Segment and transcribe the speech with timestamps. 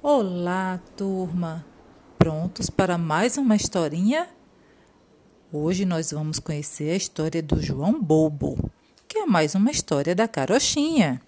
[0.00, 1.66] Olá, turma!
[2.16, 4.28] Prontos para mais uma historinha?
[5.52, 8.70] Hoje nós vamos conhecer a história do João Bobo,
[9.08, 11.20] que é mais uma história da carochinha.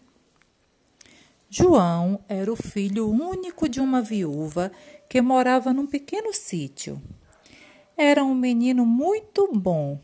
[1.48, 4.70] João era o filho único de uma viúva
[5.08, 7.02] que morava num pequeno sítio.
[7.96, 9.98] Era um menino muito bom,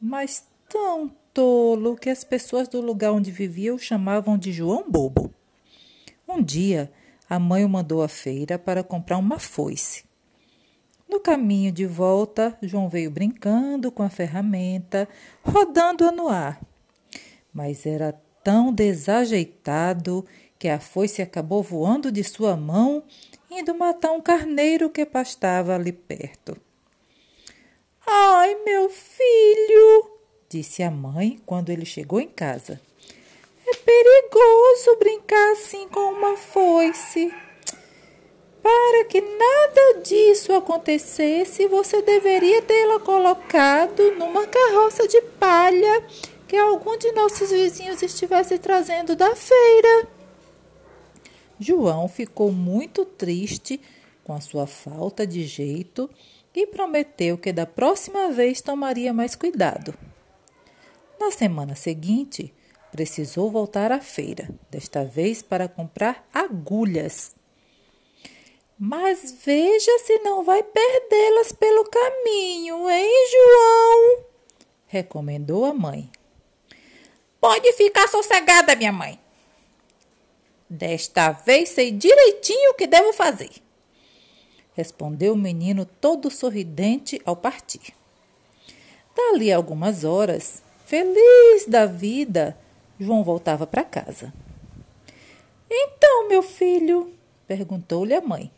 [0.00, 5.30] mas tão tolo que as pessoas do lugar onde vivia o chamavam de João Bobo.
[6.26, 6.90] Um dia,
[7.28, 10.04] a mãe o mandou à feira para comprar uma foice.
[11.08, 15.08] No caminho de volta, João veio brincando com a ferramenta,
[15.42, 16.60] rodando-a no ar.
[17.52, 20.24] Mas era tão desajeitado
[20.58, 23.02] que a foice acabou voando de sua mão,
[23.50, 26.56] indo matar um carneiro que pastava ali perto.
[28.06, 30.10] Ai, meu filho,
[30.48, 32.80] disse a mãe quando ele chegou em casa.
[33.70, 37.30] É perigoso brincar assim com uma foice.
[38.62, 46.02] Para que nada disso acontecesse, você deveria tê-la colocado numa carroça de palha
[46.46, 50.08] que algum de nossos vizinhos estivesse trazendo da feira.
[51.60, 53.78] João ficou muito triste
[54.24, 56.08] com a sua falta de jeito
[56.54, 59.92] e prometeu que da próxima vez tomaria mais cuidado.
[61.20, 62.54] Na semana seguinte,
[62.90, 67.34] Precisou voltar à feira, desta vez para comprar agulhas.
[68.78, 74.28] Mas veja se não vai perdê-las pelo caminho, hein, João?
[74.88, 76.10] recomendou a mãe.
[77.40, 79.20] Pode ficar sossegada, minha mãe.
[80.68, 83.50] Desta vez sei direitinho o que devo fazer,
[84.74, 87.94] respondeu o menino todo sorridente ao partir.
[89.16, 92.58] Dali algumas horas, feliz da vida,
[92.98, 94.32] João voltava para casa.
[95.70, 97.12] Então, meu filho,
[97.46, 98.50] perguntou-lhe a mãe,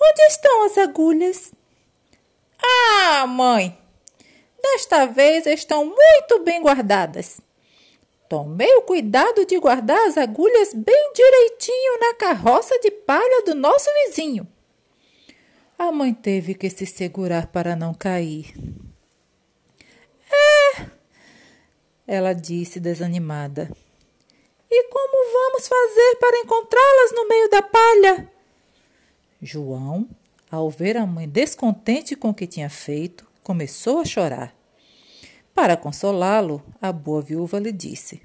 [0.00, 1.52] onde estão as agulhas?
[2.62, 3.76] Ah, mãe,
[4.62, 7.40] desta vez estão muito bem guardadas.
[8.28, 13.90] Tomei o cuidado de guardar as agulhas bem direitinho na carroça de palha do nosso
[14.06, 14.46] vizinho.
[15.78, 18.54] A mãe teve que se segurar para não cair.
[22.06, 23.70] Ela disse desanimada.
[24.70, 28.32] E como vamos fazer para encontrá-las no meio da palha?
[29.40, 30.08] João,
[30.50, 34.54] ao ver a mãe descontente com o que tinha feito, começou a chorar.
[35.54, 38.20] Para consolá-lo, a boa viúva lhe disse: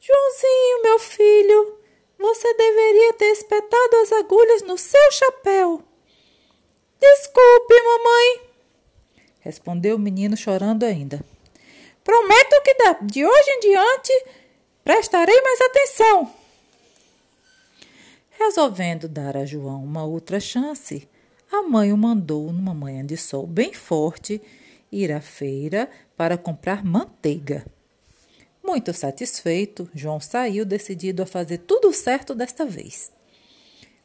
[0.00, 1.78] Joãozinho, meu filho,
[2.18, 5.82] você deveria ter espetado as agulhas no seu chapéu.
[6.98, 8.50] Desculpe, mamãe,
[9.40, 11.24] respondeu o menino chorando ainda.
[12.02, 12.74] Prometo que
[13.04, 14.24] de hoje em diante
[14.82, 16.34] prestarei mais atenção.
[18.30, 21.06] Resolvendo dar a João uma outra chance,
[21.52, 24.40] a mãe o mandou, numa manhã de sol bem forte,
[24.90, 27.66] ir à feira para comprar manteiga.
[28.64, 33.12] Muito satisfeito, João saiu decidido a fazer tudo certo desta vez.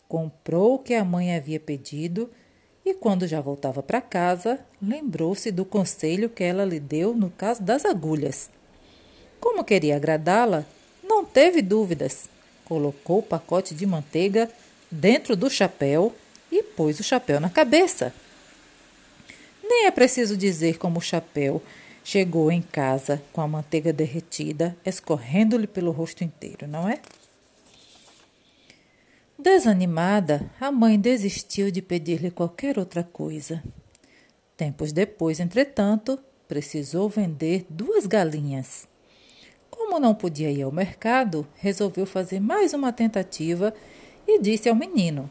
[0.07, 2.29] Comprou o que a mãe havia pedido
[2.85, 7.63] e quando já voltava para casa, lembrou-se do conselho que ela lhe deu no caso
[7.63, 8.50] das agulhas.
[9.40, 10.63] Como queria agradá-la,
[11.03, 12.29] não teve dúvidas.
[12.63, 14.50] Colocou o pacote de manteiga
[14.91, 16.13] dentro do chapéu
[16.51, 18.13] e pôs o chapéu na cabeça.
[19.63, 21.62] Nem é preciso dizer como o chapéu
[22.03, 27.00] chegou em casa com a manteiga derretida escorrendo-lhe pelo rosto inteiro, não é?
[29.45, 33.61] Desanimada, a mãe desistiu de pedir-lhe qualquer outra coisa.
[34.57, 36.17] Tempos depois, entretanto,
[36.47, 38.88] precisou vender duas galinhas.
[39.69, 43.72] Como não podia ir ao mercado, resolveu fazer mais uma tentativa
[44.28, 45.29] e disse ao menino: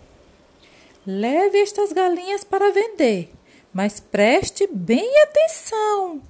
[1.05, 3.33] Leve estas galinhas para vender,
[3.73, 6.23] mas preste bem atenção.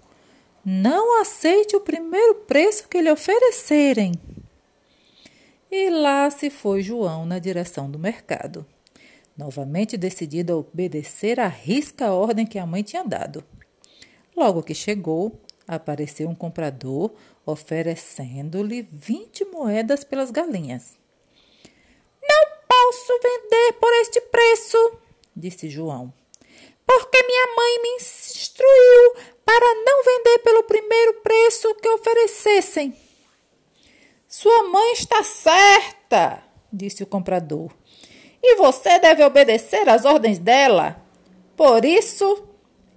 [0.64, 4.14] Não aceite o primeiro preço que lhe oferecerem.
[5.76, 8.64] E lá se foi João na direção do mercado,
[9.36, 13.42] novamente decidido a obedecer à risca ordem que a mãe tinha dado.
[14.36, 17.10] Logo que chegou, apareceu um comprador
[17.44, 20.96] oferecendo-lhe vinte moedas pelas galinhas.
[22.22, 24.98] Não posso vender por este preço,
[25.34, 26.14] disse João,
[26.86, 32.96] porque minha mãe me instruiu para não vender pelo primeiro preço que oferecessem.
[34.36, 36.42] Sua mãe está certa,
[36.72, 37.70] disse o comprador.
[38.42, 41.00] E você deve obedecer às ordens dela.
[41.56, 42.44] Por isso,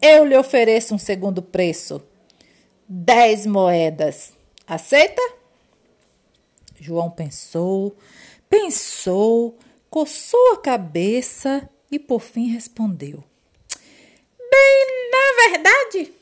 [0.01, 2.01] eu lhe ofereço um segundo preço:
[2.89, 4.33] dez moedas.
[4.65, 5.21] Aceita?
[6.79, 7.95] João pensou,
[8.49, 9.59] pensou,
[9.91, 13.23] coçou a cabeça e por fim respondeu:
[14.39, 16.13] Bem, na verdade,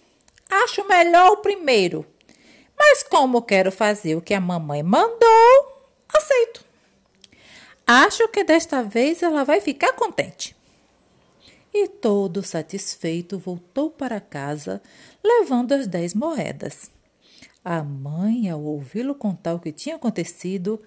[0.50, 2.06] acho melhor o primeiro.
[2.78, 6.64] Mas como quero fazer o que a mamãe mandou, aceito.
[7.88, 10.56] Acho que desta vez ela vai ficar contente.
[11.74, 14.82] E todo satisfeito voltou para casa,
[15.24, 16.90] levando as dez moedas.
[17.64, 20.82] A mãe, ao ouvi-lo contar o que tinha acontecido,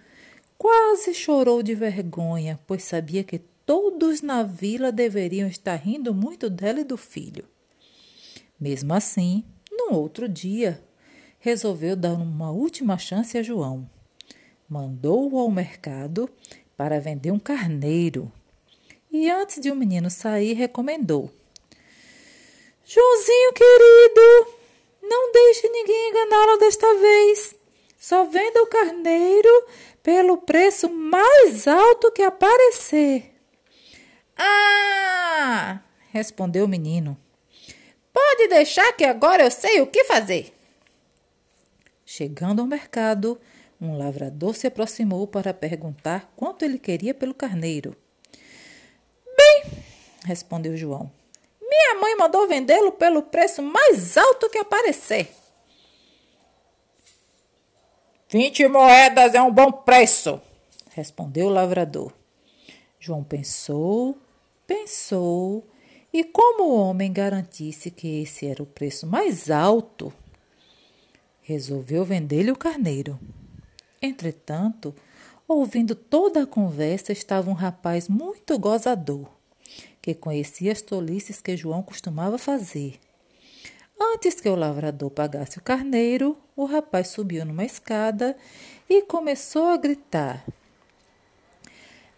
[0.56, 6.80] quase chorou de vergonha, pois sabia que todos na vila deveriam estar rindo muito dela
[6.80, 7.46] e do filho.
[8.58, 10.82] Mesmo assim, num outro dia,
[11.48, 13.88] resolveu dar uma última chance a João.
[14.68, 16.28] Mandou-o ao mercado
[16.76, 18.30] para vender um carneiro.
[19.10, 21.30] E antes de o menino sair, recomendou:
[22.84, 24.52] Joãozinho querido,
[25.02, 27.54] não deixe ninguém enganá-lo desta vez.
[27.98, 29.66] Só venda o carneiro
[30.02, 33.34] pelo preço mais alto que aparecer.
[34.36, 35.80] Ah!
[36.10, 37.18] respondeu o menino.
[38.12, 40.57] Pode deixar que agora eu sei o que fazer.
[42.10, 43.38] Chegando ao mercado,
[43.78, 47.94] um lavrador se aproximou para perguntar quanto ele queria pelo carneiro.
[49.36, 49.64] Bem,
[50.24, 51.12] respondeu João,
[51.60, 55.30] minha mãe mandou vendê-lo pelo preço mais alto que aparecer.
[58.30, 60.40] Vinte moedas é um bom preço,
[60.92, 62.10] respondeu o lavrador.
[62.98, 64.16] João pensou,
[64.66, 65.62] pensou,
[66.10, 70.10] e como o homem garantisse que esse era o preço mais alto,
[71.48, 73.18] resolveu vender-lhe o carneiro.
[74.02, 74.94] Entretanto,
[75.48, 79.26] ouvindo toda a conversa, estava um rapaz muito gozador,
[80.02, 83.00] que conhecia as tolices que João costumava fazer.
[83.98, 88.36] Antes que o lavrador pagasse o carneiro, o rapaz subiu numa escada
[88.86, 90.44] e começou a gritar: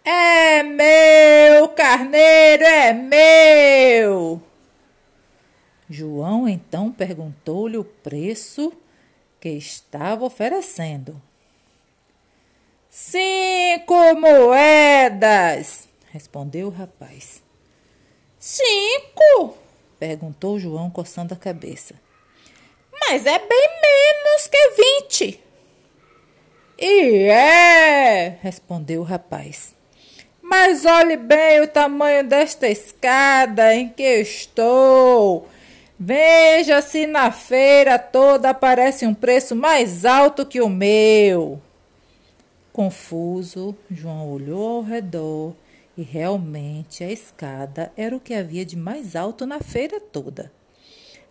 [0.05, 4.43] É meu, carneiro é meu!
[5.88, 8.73] João então perguntou-lhe o preço
[9.40, 11.20] que estava oferecendo.
[12.90, 17.42] Cinco moedas, respondeu o rapaz.
[18.38, 19.56] Cinco?
[19.98, 21.94] perguntou João, coçando a cabeça.
[22.92, 25.40] Mas é bem menos que vinte.
[26.78, 29.75] E é, respondeu o rapaz.
[30.42, 35.48] Mas olhe bem o tamanho desta escada em que estou.
[36.02, 41.61] Veja se na feira toda aparece um preço mais alto que o meu.
[42.73, 45.55] Confuso, João olhou ao redor
[45.99, 50.50] e realmente a escada era o que havia de mais alto na feira toda.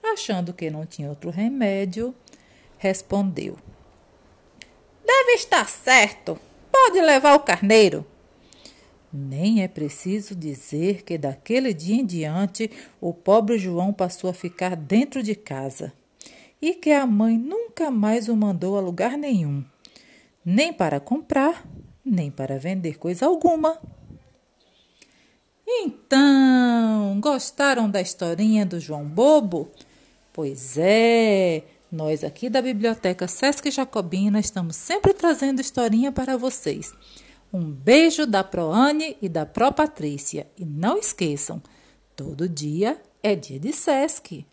[0.03, 2.13] Achando que não tinha outro remédio,
[2.77, 3.57] respondeu:
[5.03, 6.39] Deve estar certo.
[6.71, 8.05] Pode levar o carneiro.
[9.11, 12.69] Nem é preciso dizer que daquele dia em diante
[13.01, 15.93] o pobre João passou a ficar dentro de casa
[16.61, 19.63] e que a mãe nunca mais o mandou a lugar nenhum
[20.45, 21.63] nem para comprar,
[22.03, 23.77] nem para vender coisa alguma.
[25.67, 29.69] Então, gostaram da historinha do João Bobo?
[30.33, 36.91] Pois é, nós aqui da Biblioteca Sesc Jacobina estamos sempre trazendo historinha para vocês.
[37.51, 40.47] Um beijo da Proane e da Pro Patrícia.
[40.55, 41.61] E não esqueçam,
[42.15, 44.45] todo dia é dia de Sesc.